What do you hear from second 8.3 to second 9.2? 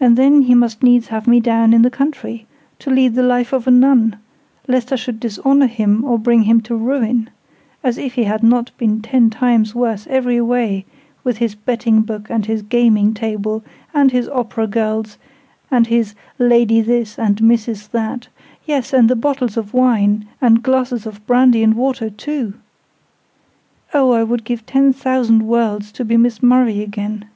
not been